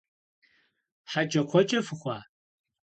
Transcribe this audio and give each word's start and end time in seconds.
ХьэкӀэкхъуэкӀэ 1.11 1.79
фыхъуа?! 1.87 2.17